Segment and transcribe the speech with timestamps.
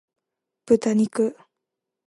[0.65, 1.37] 豚肉